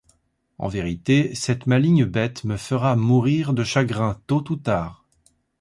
[0.57, 5.05] En vérité, cette maligne bête me fera mourir de chagrin tôt ou tard!